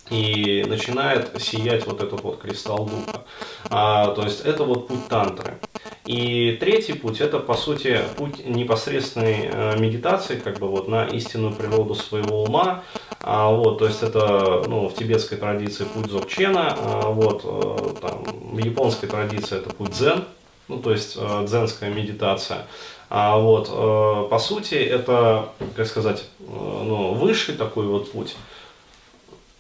и 0.10 0.64
начинает 0.68 1.42
сиять 1.42 1.86
вот 1.86 2.02
этот 2.02 2.22
вот 2.22 2.40
кристалл 2.40 2.86
духа. 2.86 3.24
А, 3.70 4.14
то 4.14 4.24
есть 4.24 4.42
это 4.46 4.64
вот 4.64 4.88
путь 4.88 5.08
тантры. 5.08 5.58
И 6.06 6.58
третий 6.60 6.94
путь 6.94 7.20
это 7.20 7.40
по 7.40 7.54
сути 7.54 8.00
путь 8.16 8.46
непосредственной 8.46 9.50
э, 9.52 9.78
медитации, 9.78 10.38
как 10.38 10.60
бы 10.60 10.70
вот 10.70 10.88
на 10.88 11.06
истинную 11.06 11.54
природу 11.54 11.96
своего 11.96 12.44
ума. 12.44 12.84
А, 13.20 13.52
вот, 13.52 13.80
то 13.80 13.86
есть 13.86 14.04
это 14.04 14.64
ну, 14.68 14.88
в 14.88 14.94
тибетской 14.94 15.38
традиции 15.38 15.84
путь 15.84 16.10
Зокчена, 16.10 16.78
а, 16.80 17.10
вот, 17.10 17.42
э, 17.44 17.94
там, 18.02 18.24
в 18.54 18.58
японской 18.58 19.08
традиции 19.08 19.58
это 19.58 19.70
путь 19.70 19.92
дзен, 19.92 20.24
ну 20.70 20.80
то 20.80 20.92
есть 20.92 21.18
э, 21.20 21.46
дзенская 21.46 21.90
медитация. 21.90 22.68
А 23.10 23.38
вот, 23.38 23.70
э, 23.72 24.30
по 24.30 24.40
сути, 24.40 24.76
это, 24.76 25.50
как 25.76 25.88
сказать, 25.88 26.26
э, 26.40 26.44
ну, 26.48 27.14
высший 27.14 27.56
такой 27.56 27.88
вот 27.88 28.12
путь. 28.12 28.36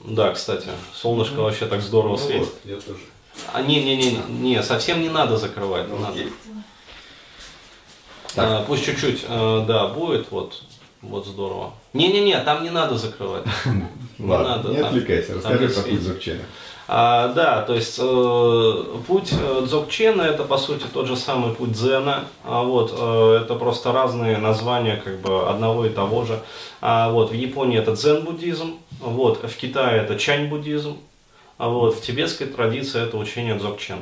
Да, 0.08 0.32
кстати, 0.32 0.70
солнышко 0.94 1.36
ну, 1.36 1.44
вообще 1.44 1.66
так 1.66 1.82
здорово 1.82 2.14
ну, 2.14 2.18
светит. 2.18 2.48
Вот, 2.48 2.60
я 2.64 2.76
тоже. 2.78 3.00
А, 3.52 3.62
не, 3.62 3.84
не, 3.84 3.98
не, 3.98 4.18
не, 4.30 4.64
совсем 4.64 5.02
не 5.02 5.10
надо 5.10 5.38
закрывать, 5.38 5.90
не 5.90 6.00
надо. 6.00 6.20
А, 8.38 8.64
пусть 8.66 8.86
чуть-чуть, 8.86 9.26
а, 9.28 9.66
да, 9.66 9.88
будет, 9.88 10.32
вот, 10.32 10.64
вот 11.02 11.26
здорово. 11.26 11.74
Не-не-не, 11.94 12.40
там 12.40 12.64
не 12.64 12.70
надо 12.70 12.98
закрывать. 12.98 13.44
Не 14.18 14.26
надо. 14.26 14.70
Не 14.70 14.78
отвлекайся, 14.78 15.36
расскажи 15.36 15.70
про 15.70 15.82
путь 15.84 16.02
Зокчена. 16.02 16.42
А, 16.90 17.34
да, 17.34 17.64
то 17.64 17.74
есть 17.74 18.00
э, 18.00 18.84
путь 19.08 19.34
э, 19.34 19.62
Дзогчена 19.66 20.22
это 20.22 20.46
по 20.46 20.58
сути 20.58 20.86
тот 20.92 21.06
же 21.06 21.18
самый 21.18 21.54
путь 21.54 21.74
Дзена, 21.74 22.24
а 22.46 22.64
вот 22.64 22.96
э, 22.98 23.42
это 23.44 23.56
просто 23.56 23.92
разные 23.92 24.38
названия 24.38 24.96
как 25.04 25.20
бы 25.20 25.50
одного 25.50 25.86
и 25.86 25.90
того 25.90 26.24
же. 26.24 26.40
А 26.80 27.12
вот 27.12 27.32
в 27.32 27.34
Японии 27.34 27.78
это 27.78 27.92
дзен-буддизм, 27.92 28.78
вот 29.00 29.44
в 29.44 29.56
Китае 29.58 30.02
это 30.02 30.18
чань-буддизм, 30.18 30.98
а 31.58 31.70
вот 31.70 31.96
в 31.96 32.02
тибетской 32.02 32.48
традиции 32.48 33.02
это 33.02 33.18
учение 33.18 33.56
Дзогчен. 33.56 34.00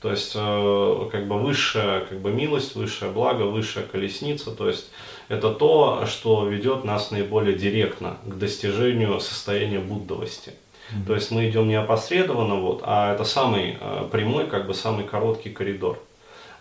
То 0.00 0.10
есть 0.10 0.32
э, 0.34 1.08
как 1.12 1.28
бы 1.28 1.38
высшая 1.38 2.00
как 2.00 2.20
бы 2.20 2.30
милость, 2.30 2.74
высшее 2.74 3.10
благо, 3.10 3.42
высшая 3.42 3.84
колесница, 3.84 4.50
то 4.50 4.68
есть 4.68 4.90
это 5.28 5.52
то, 5.52 6.06
что 6.06 6.46
ведет 6.46 6.84
нас 6.84 7.10
наиболее 7.10 7.56
директно 7.56 8.16
к 8.24 8.38
достижению 8.38 9.20
состояния 9.20 9.78
буддовости. 9.78 10.54
Mm-hmm. 10.90 11.06
То 11.06 11.14
есть 11.14 11.30
мы 11.30 11.48
идем 11.48 11.68
не 11.68 11.74
опосредованно, 11.74 12.56
вот, 12.56 12.80
а 12.82 13.12
это 13.12 13.24
самый 13.24 13.76
э, 13.78 14.08
прямой, 14.10 14.46
как 14.46 14.66
бы 14.66 14.72
самый 14.72 15.04
короткий 15.04 15.50
коридор. 15.50 16.02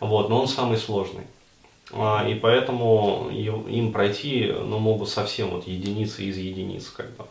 Вот, 0.01 0.29
но 0.29 0.41
он 0.41 0.47
самый 0.47 0.77
сложный. 0.77 1.23
А, 1.91 2.25
и 2.27 2.35
поэтому 2.35 3.29
им 3.31 3.91
пройти 3.91 4.53
ну, 4.53 4.79
могут 4.79 5.09
совсем 5.09 5.49
вот 5.49 5.67
единицы 5.67 6.23
из 6.23 6.37
единиц. 6.37 6.87
Как 6.89 7.09
бы. 7.15 7.25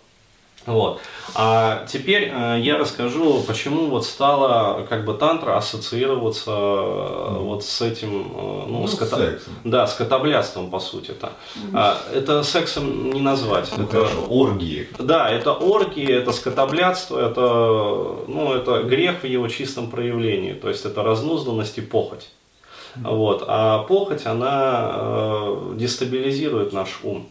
Вот. 0.67 1.01
А 1.35 1.87
теперь 1.87 2.31
э, 2.33 2.59
я 2.61 2.79
расскажу, 2.79 3.43
почему 3.47 3.87
вот 3.87 4.05
стала 4.05 4.87
как 4.89 5.05
бы 5.05 5.15
тантра 5.15 5.57
ассоциироваться 5.57 6.51
mm. 6.51 7.39
вот 7.43 7.65
с 7.65 7.81
этим, 7.81 8.33
э, 8.35 8.65
ну, 8.67 8.81
ну 8.81 8.87
с, 8.87 8.95
кота... 8.95 9.17
сексом. 9.17 9.55
да, 9.65 9.87
с 9.87 9.95
котоблядством 9.95 10.71
по 10.71 10.79
сути 10.79 11.13
то. 11.13 11.33
Mm. 11.57 11.71
А, 11.75 11.99
это 12.13 12.43
сексом 12.43 13.11
не 13.11 13.21
назвать. 13.21 13.71
Это 13.73 13.87
хорошо, 13.87 14.27
оргии. 14.29 14.89
Да, 14.99 15.31
это 15.31 15.53
оргии, 15.53 16.11
это 16.11 16.33
скотоблядство, 16.33 17.19
это, 17.19 18.25
ну, 18.27 18.53
это 18.55 18.83
грех 18.83 19.23
в 19.23 19.27
его 19.27 19.49
чистом 19.49 19.91
проявлении, 19.91 20.53
то 20.53 20.69
есть 20.69 20.85
это 20.85 21.03
разнузданность 21.03 21.79
и 21.79 21.83
похоть. 21.83 22.29
Mm. 22.97 23.17
Вот. 23.17 23.45
А 23.47 23.85
похоть, 23.85 24.27
она 24.27 25.47
дестабилизирует 25.75 26.73
наш 26.73 27.01
ум. 27.03 27.29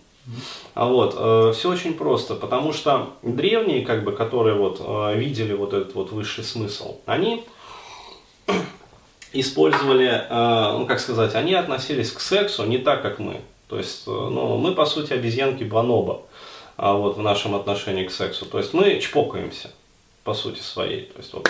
А 0.73 0.85
вот, 0.85 1.15
э, 1.17 1.53
все 1.53 1.69
очень 1.69 1.93
просто, 1.93 2.35
потому 2.35 2.73
что 2.73 3.13
древние, 3.21 3.85
как 3.85 4.03
бы, 4.03 4.11
которые 4.11 4.55
вот 4.55 4.81
э, 4.81 5.17
видели 5.17 5.53
вот 5.53 5.73
этот 5.73 5.95
вот 5.95 6.11
высший 6.11 6.43
смысл, 6.43 6.97
они 7.05 7.45
использовали, 9.33 10.25
э, 10.29 10.77
ну 10.77 10.85
как 10.85 10.99
сказать, 10.99 11.35
они 11.35 11.53
относились 11.53 12.11
к 12.11 12.19
сексу 12.19 12.65
не 12.65 12.77
так, 12.77 13.01
как 13.01 13.19
мы. 13.19 13.41
То 13.67 13.77
есть, 13.77 14.03
э, 14.07 14.11
ну, 14.11 14.57
мы 14.57 14.73
по 14.73 14.85
сути 14.85 15.13
обезьянки 15.13 15.63
Баноба 15.63 16.21
а 16.77 16.93
вот 16.93 17.17
в 17.17 17.21
нашем 17.21 17.55
отношении 17.55 18.05
к 18.05 18.11
сексу. 18.11 18.45
То 18.45 18.59
есть 18.59 18.73
мы 18.73 18.99
чпокаемся 18.99 19.71
по 20.23 20.33
сути 20.33 20.59
своей. 20.59 21.05
То 21.05 21.17
есть 21.17 21.33
вот 21.33 21.49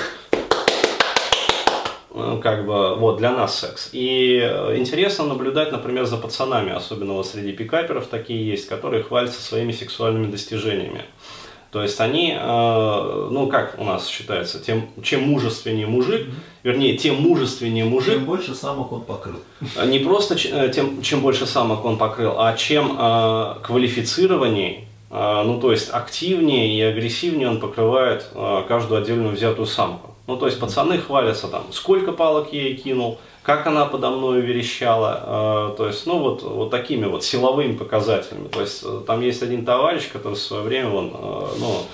Э, 2.18 2.40
как 2.42 2.66
бы, 2.66 2.96
вот, 2.96 3.18
для 3.18 3.32
нас 3.32 3.60
секс. 3.60 3.90
И 3.92 4.40
э, 4.42 4.78
интересно 4.78 5.26
наблюдать, 5.26 5.72
например, 5.72 6.06
за 6.06 6.18
пацанами, 6.18 6.74
особенно 6.74 7.14
вот 7.14 7.28
среди 7.28 7.52
пикаперов 7.52 8.08
такие 8.08 8.48
есть, 8.48 8.68
которые 8.68 9.04
хвалятся 9.04 9.42
своими 9.42 9.72
сексуальными 9.72 10.32
достижениями. 10.32 11.04
То 11.72 11.84
есть 11.84 12.00
они, 12.00 12.36
э, 12.36 13.28
ну 13.32 13.48
как 13.48 13.76
у 13.78 13.84
нас 13.84 14.08
считается, 14.08 14.60
тем, 14.60 14.90
чем 15.04 15.24
мужественнее 15.30 15.86
мужик, 15.86 16.22
mm-hmm. 16.22 16.34
вернее, 16.64 16.98
тем 16.98 17.22
мужественнее 17.22 17.86
мужик. 17.86 18.16
Чем 18.16 18.26
больше 18.26 18.56
самок 18.56 18.92
он 18.94 19.02
покрыл. 19.02 19.40
Не 19.86 20.00
просто 20.00 20.36
тем, 20.70 21.02
чем 21.02 21.22
больше 21.22 21.46
самок 21.46 21.86
он 21.86 21.98
покрыл, 21.98 22.36
а 22.40 22.56
чем 22.56 22.96
э, 22.98 23.56
квалифицированней, 23.64 24.88
э, 25.12 25.44
ну 25.46 25.60
то 25.60 25.72
есть 25.72 25.90
активнее 25.92 26.74
и 26.74 26.82
агрессивнее 26.82 27.50
он 27.50 27.60
покрывает 27.60 28.26
э, 28.34 28.64
каждую 28.68 29.02
отдельную 29.02 29.36
взятую 29.36 29.68
самку. 29.68 30.07
Ну, 30.28 30.36
то 30.36 30.46
есть 30.46 30.60
пацаны 30.60 30.98
хвалятся 30.98 31.48
там, 31.48 31.72
сколько 31.72 32.12
палок 32.12 32.52
я 32.52 32.64
ей 32.64 32.76
кинул, 32.76 33.18
как 33.44 33.66
она 33.66 33.86
подо 33.86 34.10
мной 34.10 34.42
верещала, 34.42 35.72
э, 35.72 35.78
то 35.78 35.88
есть, 35.88 36.06
ну, 36.06 36.20
вот, 36.20 36.44
вот 36.44 36.70
такими 36.70 37.06
вот 37.06 37.24
силовыми 37.24 37.78
показателями. 37.78 38.50
То 38.50 38.60
есть, 38.60 38.84
э, 38.84 39.02
там 39.08 39.22
есть 39.22 39.42
один 39.42 39.64
товарищ, 39.64 40.10
который 40.12 40.34
в 40.34 40.42
свое 40.42 40.64
время, 40.64 40.90
он, 40.90 41.14
э, 41.14 41.48
ну, 41.60 41.86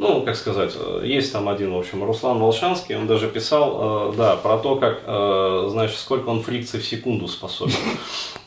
ну, 0.00 0.22
как 0.22 0.34
сказать, 0.34 0.72
э, 0.76 1.02
есть 1.04 1.30
там 1.30 1.46
один, 1.46 1.74
в 1.74 1.78
общем, 1.78 2.02
Руслан 2.02 2.38
Волшанский, 2.38 2.96
он 2.96 3.06
даже 3.06 3.28
писал, 3.28 4.12
э, 4.12 4.16
да, 4.16 4.36
про 4.36 4.56
то, 4.56 4.76
как, 4.76 5.02
э, 5.04 5.68
значит, 5.70 5.98
сколько 5.98 6.30
он 6.30 6.42
фрикций 6.42 6.80
в 6.80 6.86
секунду 6.86 7.28
способен. 7.28 7.74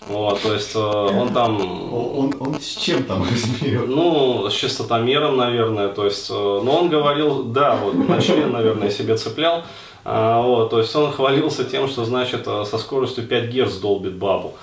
Вот, 0.08 0.42
то 0.42 0.52
есть 0.54 0.76
он 0.76 1.32
там... 1.32 1.62
Он, 1.94 2.34
он 2.40 2.60
с 2.60 2.76
чем 2.76 3.04
там 3.04 3.24
измерил? 3.24 3.86
Ну, 3.86 4.50
с 4.50 4.54
частотомером, 4.54 5.38
наверное, 5.38 5.90
то 5.90 6.06
есть, 6.06 6.30
но 6.30 6.80
он 6.80 6.90
говорил, 6.90 7.44
да, 7.44 7.76
вот 7.76 8.10
на 8.10 8.20
член, 8.20 8.52
наверное, 8.52 8.90
себе 8.90 9.16
цеплял, 9.16 9.64
а, 10.04 10.42
вот, 10.42 10.72
то 10.72 10.80
есть 10.80 10.94
он 10.96 11.12
хвалился 11.12 11.64
тем, 11.64 11.88
что, 11.88 12.04
значит, 12.04 12.46
со 12.46 12.78
скоростью 12.78 13.26
5 13.26 13.54
Гц 13.54 13.76
долбит 13.78 14.16
бабу. 14.16 14.56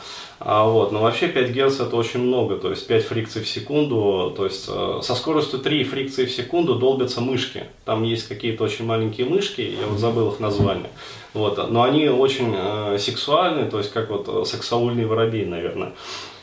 А, 0.42 0.64
вот, 0.64 0.90
но 0.90 1.02
вообще 1.02 1.28
5 1.28 1.50
Гц 1.50 1.80
это 1.80 1.96
очень 1.96 2.20
много, 2.20 2.56
то 2.56 2.70
есть 2.70 2.86
5 2.86 3.04
фрикций 3.04 3.42
в 3.42 3.48
секунду, 3.48 4.32
то 4.34 4.46
есть 4.46 4.64
э, 4.68 5.00
со 5.02 5.14
скоростью 5.14 5.58
3 5.58 5.84
фрикции 5.84 6.24
в 6.24 6.30
секунду 6.30 6.76
долбятся 6.76 7.20
мышки. 7.20 7.64
Там 7.84 8.04
есть 8.04 8.26
какие-то 8.26 8.64
очень 8.64 8.86
маленькие 8.86 9.26
мышки, 9.26 9.60
я 9.78 9.86
вот 9.86 9.98
забыл 9.98 10.32
их 10.32 10.40
название. 10.40 10.88
Вот, 11.34 11.70
но 11.70 11.82
они 11.82 12.08
очень 12.08 12.54
э, 12.56 12.96
сексуальные, 12.98 13.66
то 13.66 13.76
есть 13.76 13.92
как 13.92 14.08
вот 14.08 14.28
э, 14.28 14.44
сексаульный 14.46 15.04
воробей, 15.04 15.44
наверное. 15.44 15.92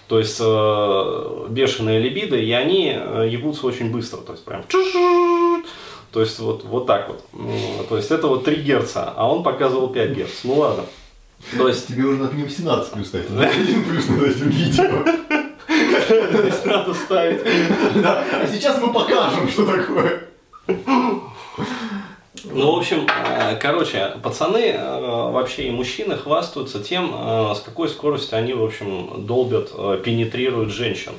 То 0.08 0.20
есть 0.20 0.38
э, 0.39 1.48
бешеные 1.50 2.00
либиды, 2.00 2.39
и 2.44 2.51
они 2.51 2.94
э, 2.96 3.27
ебутся 3.32 3.66
очень 3.66 3.92
быстро, 3.92 4.18
то 4.18 4.34
есть 4.34 4.46
прям 4.46 4.63
то 6.12 6.22
есть 6.22 6.38
вот, 6.38 6.63
вот 6.63 6.86
так 6.86 7.10
вот. 7.10 7.24
То 7.89 7.98
есть 7.98 8.12
это 8.12 8.27
вот 8.27 8.46
3 8.46 8.56
Гц, 8.58 8.94
а 8.96 9.27
он 9.27 9.42
показывал 9.42 9.89
5 9.89 10.12
Гц. 10.12 10.44
Ну 10.44 10.54
ладно. 10.60 10.84
То 11.58 11.67
есть... 11.67 11.88
Тебе 11.88 12.03
уже 12.03 12.24
на 12.24 12.32
нем 12.32 12.50
17 12.50 12.94
плюс 12.94 13.08
ставить, 13.08 13.29
на 13.29 13.48
1 13.48 13.84
плюс 13.86 14.10
над 14.10 14.24
этим 14.24 14.50
видео. 14.50 15.03
Здесь 16.39 16.65
надо 16.65 16.94
ставить. 16.94 17.41
Да, 18.01 18.24
а 18.32 18.48
сейчас 18.48 18.82
мы 18.82 18.91
покажем, 18.91 19.50
что 19.50 19.65
такое. 19.65 20.24
Ну, 22.51 22.75
в 22.75 22.77
общем, 22.77 23.08
э, 23.08 23.56
короче, 23.58 24.13
пацаны 24.24 24.72
э, 24.72 25.32
вообще 25.32 25.67
и 25.67 25.72
мужчины 25.72 26.15
хвастаются 26.17 26.84
тем, 26.84 27.13
э, 27.13 27.53
с 27.56 27.60
какой 27.60 27.89
скоростью 27.89 28.38
они, 28.38 28.53
в 28.53 28.63
общем, 28.63 29.25
долбят, 29.25 29.72
пенетрируют 30.03 30.72
женщин. 30.72 31.13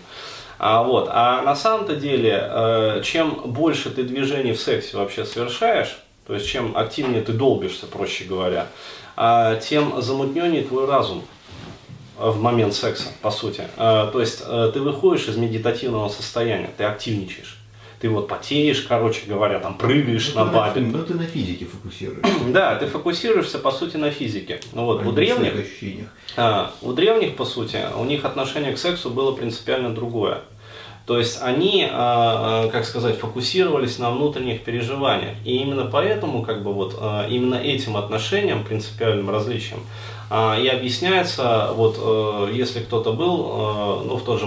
А, 0.58 0.82
вот. 0.82 1.08
а 1.12 1.42
на 1.42 1.54
самом-то 1.54 1.94
деле, 1.94 3.00
чем 3.04 3.42
больше 3.44 3.90
ты 3.90 4.02
движений 4.02 4.52
в 4.52 4.60
сексе 4.60 4.96
вообще 4.96 5.24
совершаешь, 5.24 5.98
то 6.26 6.34
есть 6.34 6.48
чем 6.48 6.76
активнее 6.76 7.22
ты 7.22 7.32
долбишься, 7.32 7.86
проще 7.86 8.24
говоря, 8.24 8.66
тем 9.62 10.00
замутненнее 10.00 10.62
твой 10.62 10.86
разум 10.86 11.22
в 12.18 12.40
момент 12.40 12.74
секса, 12.74 13.08
по 13.22 13.30
сути. 13.30 13.64
То 13.76 14.20
есть 14.20 14.44
ты 14.44 14.80
выходишь 14.80 15.28
из 15.28 15.36
медитативного 15.36 16.08
состояния, 16.08 16.70
ты 16.76 16.84
активничаешь 16.84 17.58
ты 18.00 18.08
вот 18.08 18.28
потеешь, 18.28 18.82
короче 18.82 19.22
говоря, 19.26 19.58
там 19.58 19.76
прыгаешь 19.76 20.32
ну, 20.34 20.44
на 20.44 20.52
бабе. 20.52 20.80
Ну 20.80 21.02
ты 21.02 21.14
на 21.14 21.24
физике 21.24 21.64
фокусируешься. 21.64 22.32
Да, 22.48 22.76
ты 22.76 22.86
фокусируешься 22.86 23.58
по 23.58 23.70
сути 23.70 23.96
на 23.96 24.10
физике. 24.10 24.60
Ну 24.72 24.84
вот 24.84 25.04
у 25.04 25.12
древних, 25.12 25.52
а, 26.36 26.72
у 26.82 26.92
древних 26.92 27.36
по 27.36 27.44
сути, 27.44 27.78
у 27.96 28.04
них 28.04 28.24
отношение 28.24 28.72
к 28.72 28.78
сексу 28.78 29.10
было 29.10 29.32
принципиально 29.32 29.94
другое. 29.94 30.42
То 31.08 31.18
есть 31.18 31.38
они, 31.40 31.88
а, 31.90 32.66
а, 32.66 32.68
как 32.68 32.84
сказать, 32.84 33.16
фокусировались 33.18 33.98
на 33.98 34.10
внутренних 34.10 34.62
переживаниях. 34.62 35.36
И 35.42 35.56
именно 35.56 35.86
поэтому, 35.86 36.42
как 36.42 36.62
бы 36.62 36.74
вот, 36.74 36.98
а, 37.00 37.26
именно 37.26 37.54
этим 37.54 37.96
отношением, 37.96 38.62
принципиальным 38.62 39.30
различием, 39.30 39.80
и 40.30 40.68
объясняется, 40.68 41.70
вот, 41.72 42.52
если 42.52 42.80
кто-то 42.80 43.14
был, 43.14 44.04
ну, 44.04 44.16
в 44.18 44.24
том 44.24 44.38
же 44.38 44.46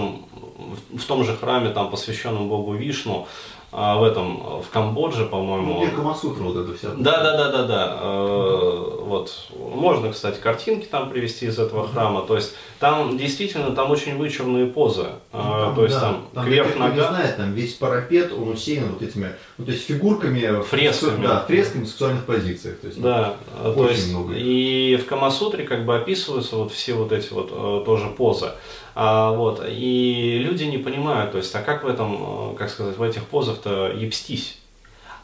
в 0.96 1.04
том 1.04 1.24
же 1.24 1.36
храме, 1.36 1.70
там, 1.70 1.90
посвященном 1.90 2.48
Богу 2.48 2.74
Вишну, 2.74 3.26
а, 3.74 3.96
в 3.96 4.04
этом, 4.04 4.60
в 4.60 4.68
Камбодже, 4.70 5.24
по-моему. 5.24 5.82
Ну, 5.82 5.90
Камасутра 5.96 6.42
вот 6.42 6.56
это 6.56 6.76
вся. 6.76 6.88
Да, 6.94 7.22
да, 7.22 7.38
да, 7.38 7.52
да, 7.52 7.62
да. 7.62 7.98
Э, 8.02 8.98
вот. 9.00 9.46
Можно, 9.56 10.12
кстати, 10.12 10.38
картинки 10.38 10.84
там 10.84 11.08
привести 11.08 11.46
из 11.46 11.58
этого 11.58 11.88
храма. 11.88 12.20
То 12.26 12.36
есть 12.36 12.54
там 12.78 13.16
действительно 13.16 13.70
там 13.70 13.90
очень 13.90 14.18
вычурные 14.18 14.66
позы. 14.66 15.06
Ну, 15.32 15.38
э, 15.38 15.42
там, 15.42 15.74
то 15.74 15.84
есть 15.84 15.94
да, 15.94 16.00
там, 16.02 16.28
там 16.34 16.44
кверх 16.44 16.76
нога. 16.76 16.94
Не 16.94 17.08
знает, 17.08 17.36
там 17.38 17.54
весь 17.54 17.72
парапет, 17.72 18.30
он 18.34 18.50
усеян 18.50 18.92
вот 18.92 19.00
этими, 19.00 19.32
ну, 19.56 19.64
то 19.64 19.72
есть 19.72 19.86
фигурками. 19.86 20.62
Фресками. 20.64 21.26
Да, 21.26 21.40
фресками 21.46 21.84
в 21.84 21.88
сексуальных 21.88 22.26
позициях. 22.26 22.78
То 22.78 22.88
есть, 22.88 23.00
да, 23.00 23.36
ну, 23.64 23.72
то 23.72 23.88
есть 23.88 24.10
много. 24.10 24.34
и 24.36 24.96
в 24.96 25.06
Камасутре 25.06 25.64
как 25.64 25.86
бы 25.86 25.96
описываются 25.96 26.56
вот 26.56 26.72
все 26.72 26.92
вот 26.92 27.10
эти 27.10 27.32
вот 27.32 27.48
э, 27.50 27.84
тоже 27.86 28.08
позы. 28.08 28.50
А, 28.94 29.30
вот, 29.32 29.64
и 29.66 30.38
люди 30.38 30.64
не 30.64 30.76
понимают, 30.76 31.32
то 31.32 31.38
есть, 31.38 31.54
а 31.54 31.62
как 31.62 31.82
в 31.82 31.86
этом, 31.86 32.54
как 32.56 32.68
сказать, 32.68 32.98
в 32.98 33.02
этих 33.02 33.24
позах-то 33.62 33.92
ебстись? 33.96 34.58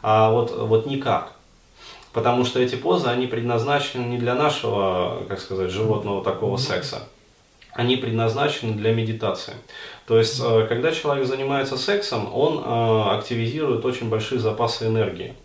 А 0.01 0.31
вот, 0.31 0.51
вот 0.51 0.85
никак. 0.85 1.33
Потому 2.13 2.45
что 2.45 2.59
эти 2.59 2.75
позы, 2.75 3.07
они 3.07 3.27
предназначены 3.27 4.03
не 4.05 4.17
для 4.17 4.33
нашего, 4.33 5.23
как 5.27 5.39
сказать, 5.39 5.69
животного 5.69 6.23
такого 6.23 6.57
секса. 6.57 7.03
Они 7.73 7.97
предназначены 7.97 8.73
для 8.73 8.93
медитации. 8.93 9.53
То 10.07 10.17
есть, 10.17 10.41
э, 10.43 10.65
когда 10.67 10.91
человек 10.91 11.27
занимается 11.27 11.77
сексом, 11.77 12.33
он 12.33 12.63
э, 12.65 13.15
активизирует 13.15 13.85
очень 13.85 14.09
большие 14.09 14.39
запасы 14.39 14.87
энергии 14.87 15.35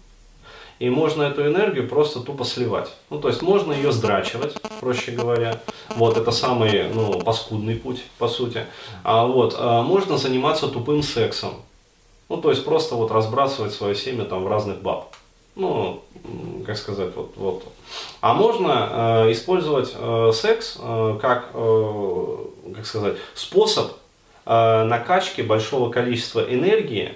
и 0.79 0.91
можно 0.91 1.23
эту 1.23 1.47
энергию 1.47 1.89
просто 1.89 2.21
тупо 2.21 2.45
сливать. 2.45 2.91
Ну, 3.11 3.19
то 3.21 3.29
есть 3.29 3.43
можно 3.43 3.73
ее 3.73 3.93
сдрачивать, 3.93 4.55
проще 4.81 5.13
говоря. 5.13 5.61
Вот, 5.91 6.17
это 6.17 6.31
самый, 6.31 6.89
ну, 6.93 7.21
паскудный 7.21 7.77
путь, 7.77 8.03
по 8.19 8.29
сути. 8.29 8.67
А 9.03 9.25
вот, 9.25 9.55
а 9.59 9.83
можно 9.83 10.19
заниматься 10.19 10.69
тупым 10.69 11.03
сексом. 11.03 11.55
Ну, 12.29 12.39
то 12.39 12.51
есть 12.51 12.65
просто 12.65 12.95
вот 12.95 13.11
разбрасывать 13.11 13.73
свое 13.73 13.95
семя 13.95 14.25
там 14.25 14.45
в 14.45 14.49
разных 14.49 14.81
баб. 14.83 15.15
Ну, 15.57 16.03
как 16.67 16.77
сказать, 16.77 17.15
вот, 17.15 17.33
вот. 17.37 17.65
А 18.21 18.35
можно 18.35 19.25
э, 19.27 19.33
использовать 19.33 19.95
э, 19.95 20.33
секс 20.35 20.79
э, 20.81 21.19
как, 21.21 21.51
э, 21.55 22.37
как 22.75 22.87
сказать, 22.87 23.17
способ 23.35 23.93
э, 24.47 24.85
накачки 24.85 25.43
большого 25.43 25.91
количества 25.91 26.41
энергии 26.41 27.13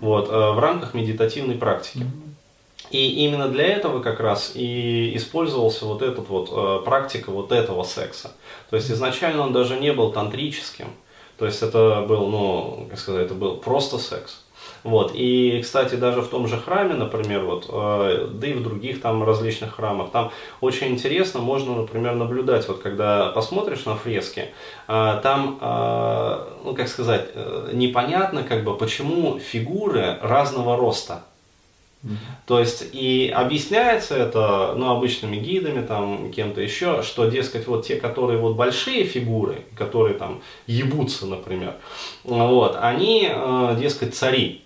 вот, 0.00 0.28
э, 0.28 0.32
в 0.32 0.58
рамках 0.60 0.94
медитативной 0.94 1.56
практики. 1.56 2.06
И 2.90 3.24
именно 3.24 3.48
для 3.48 3.66
этого 3.66 4.00
как 4.00 4.20
раз 4.20 4.52
и 4.54 5.16
использовался 5.16 5.84
вот 5.84 6.02
этот 6.02 6.28
вот 6.28 6.50
э, 6.52 6.84
практика 6.84 7.30
вот 7.30 7.52
этого 7.52 7.84
секса. 7.84 8.32
То 8.68 8.76
есть 8.76 8.90
изначально 8.90 9.42
он 9.42 9.52
даже 9.52 9.78
не 9.78 9.92
был 9.92 10.12
тантрическим. 10.12 10.88
То 11.38 11.46
есть 11.46 11.62
это 11.62 12.04
был, 12.08 12.26
ну, 12.26 12.86
как 12.90 12.98
сказать, 12.98 13.26
это 13.26 13.34
был 13.34 13.56
просто 13.56 13.98
секс. 13.98 14.44
Вот. 14.82 15.12
И, 15.14 15.60
кстати, 15.62 15.94
даже 15.94 16.22
в 16.22 16.28
том 16.28 16.48
же 16.48 16.56
храме, 16.56 16.94
например, 16.94 17.44
вот, 17.44 17.66
э, 17.68 18.28
да 18.32 18.46
и 18.46 18.52
в 18.54 18.62
других 18.62 19.00
там 19.00 19.22
различных 19.22 19.76
храмах, 19.76 20.10
там 20.10 20.30
очень 20.60 20.88
интересно, 20.88 21.40
можно, 21.40 21.74
например, 21.74 22.14
наблюдать, 22.14 22.66
вот 22.68 22.80
когда 22.80 23.28
посмотришь 23.28 23.84
на 23.84 23.96
фрески, 23.96 24.48
э, 24.88 25.20
там, 25.22 25.58
э, 25.60 26.46
ну, 26.64 26.74
как 26.74 26.88
сказать, 26.88 27.28
э, 27.34 27.70
непонятно, 27.72 28.42
как 28.42 28.64
бы, 28.64 28.76
почему 28.76 29.38
фигуры 29.38 30.18
разного 30.22 30.76
роста. 30.76 31.24
То 32.46 32.58
есть 32.58 32.88
и 32.92 33.30
объясняется 33.34 34.16
это 34.16 34.72
ну, 34.74 34.90
обычными 34.90 35.36
гидами, 35.36 35.84
там, 35.84 36.32
кем-то 36.32 36.62
еще, 36.62 37.02
что, 37.02 37.26
дескать, 37.26 37.66
вот 37.66 37.86
те, 37.86 37.96
которые 37.96 38.38
вот 38.38 38.56
большие 38.56 39.04
фигуры, 39.04 39.64
которые 39.76 40.14
там 40.14 40.40
ебутся, 40.66 41.26
например, 41.26 41.74
вот, 42.24 42.78
они, 42.80 43.28
э, 43.30 43.76
дескать, 43.78 44.14
цари. 44.14 44.62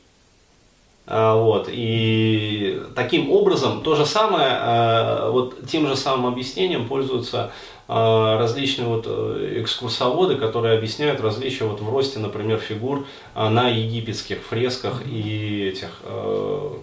А, 1.06 1.36
вот, 1.36 1.68
и 1.70 2.80
таким 2.94 3.30
образом 3.30 3.82
то 3.82 3.94
же 3.94 4.06
самое, 4.06 4.58
э, 4.58 5.30
вот 5.30 5.66
тем 5.66 5.86
же 5.86 5.96
самым 5.96 6.32
объяснением 6.32 6.88
пользуются 6.88 7.52
э, 7.88 8.36
различные 8.38 8.88
вот 8.88 9.06
экскурсоводы, 9.06 10.36
которые 10.36 10.78
объясняют 10.78 11.20
различия 11.20 11.64
вот 11.64 11.80
в 11.80 11.90
росте, 11.90 12.20
например, 12.20 12.58
фигур 12.58 13.06
на 13.34 13.68
египетских 13.68 14.38
фресках 14.42 15.02
и 15.06 15.68
этих, 15.72 16.00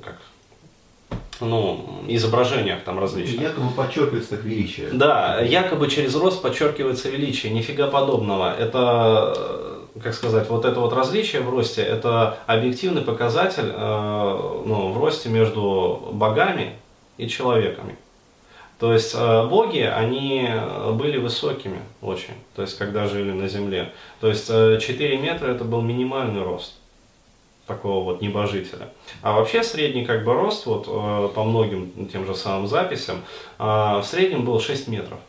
как 0.03 0.19
ну, 1.41 2.03
изображениях 2.07 2.83
там 2.83 2.99
различных. 2.99 3.41
Якобы 3.41 3.71
подчеркивается 3.71 4.31
так 4.31 4.43
величие. 4.43 4.89
Да, 4.91 5.41
якобы 5.41 5.89
через 5.89 6.15
рост 6.15 6.41
подчеркивается 6.41 7.09
величие. 7.09 7.51
Нифига 7.51 7.87
подобного. 7.87 8.53
Это, 8.53 9.60
как 10.01 10.13
сказать, 10.13 10.49
вот 10.49 10.65
это 10.65 10.79
вот 10.79 10.93
различие 10.93 11.41
в 11.41 11.49
росте, 11.49 11.81
это 11.81 12.37
объективный 12.45 13.01
показатель 13.01 13.71
э, 13.73 14.61
ну, 14.65 14.91
в 14.91 14.97
росте 14.97 15.29
между 15.29 16.09
богами 16.13 16.75
и 17.17 17.27
человеками. 17.27 17.97
То 18.79 18.93
есть 18.93 19.13
э, 19.13 19.47
боги, 19.47 19.79
они 19.79 20.49
были 20.93 21.17
высокими 21.17 21.79
очень, 22.01 22.33
то 22.55 22.61
есть 22.61 22.77
когда 22.77 23.07
жили 23.07 23.31
на 23.31 23.47
земле. 23.47 23.91
То 24.19 24.27
есть 24.27 24.47
э, 24.49 24.79
4 24.81 25.17
метра 25.17 25.51
это 25.51 25.63
был 25.63 25.81
минимальный 25.81 26.41
рост 26.41 26.73
такого 27.67 28.03
вот 28.03 28.21
небожителя. 28.21 28.89
А 29.21 29.33
вообще 29.33 29.63
средний 29.63 30.05
как 30.05 30.23
бы 30.23 30.33
рост 30.33 30.65
вот 30.65 30.87
э, 30.87 31.29
по 31.33 31.43
многим 31.43 32.07
тем 32.07 32.25
же 32.25 32.35
самым 32.35 32.67
записям 32.67 33.21
э, 33.59 33.63
в 33.63 34.03
среднем 34.03 34.45
был 34.45 34.59
6 34.59 34.87
метров. 34.87 35.19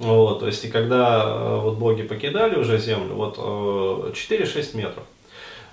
Вот, 0.00 0.40
то 0.40 0.46
есть 0.46 0.64
и 0.64 0.68
когда 0.68 1.22
э, 1.24 1.60
вот 1.60 1.76
боги 1.76 2.02
покидали 2.02 2.58
уже 2.58 2.78
землю, 2.78 3.14
вот 3.14 3.36
4-6 3.36 4.76
метров. 4.76 5.04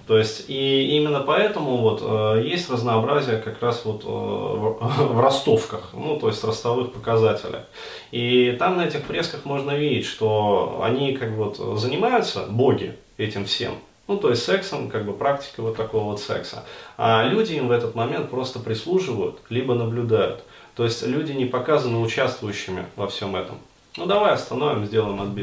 То 0.05 0.17
есть 0.17 0.45
и 0.49 0.97
именно 0.97 1.21
поэтому 1.21 1.77
вот 1.77 2.01
есть 2.41 2.69
разнообразие 2.69 3.39
как 3.39 3.61
раз 3.61 3.83
вот 3.83 4.03
в 4.05 5.19
ростовках, 5.19 5.89
ну 5.93 6.19
то 6.19 6.27
есть 6.27 6.43
ростовых 6.43 6.93
показателях. 6.93 7.63
И 8.11 8.55
там 8.59 8.77
на 8.77 8.85
этих 8.85 9.01
фресках 9.05 9.43
можно 9.43 9.71
видеть, 9.71 10.05
что 10.05 10.81
они 10.83 11.17
как 11.17 11.35
бы 11.35 11.45
вот 11.45 11.79
занимаются, 11.79 12.45
боги, 12.49 12.95
этим 13.17 13.45
всем, 13.45 13.73
ну, 14.07 14.17
то 14.17 14.29
есть 14.29 14.43
сексом, 14.43 14.89
как 14.89 15.05
бы 15.05 15.13
практикой 15.13 15.61
вот 15.61 15.75
такого 15.75 16.05
вот 16.05 16.21
секса. 16.21 16.63
А 16.97 17.27
люди 17.27 17.53
им 17.53 17.67
в 17.67 17.71
этот 17.71 17.93
момент 17.93 18.29
просто 18.29 18.59
прислуживают, 18.59 19.39
либо 19.49 19.75
наблюдают. 19.75 20.43
То 20.75 20.85
есть 20.85 21.05
люди 21.05 21.33
не 21.33 21.45
показаны 21.45 21.97
участвующими 21.97 22.85
во 22.95 23.07
всем 23.07 23.35
этом. 23.35 23.57
Ну, 23.97 24.05
давай 24.05 24.33
остановим, 24.33 24.85
сделаем 24.85 25.19
отбив. 25.19 25.35